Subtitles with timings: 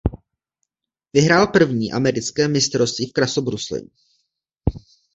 [1.13, 3.89] Vyhrál první americké mistrovství v krasobruslení.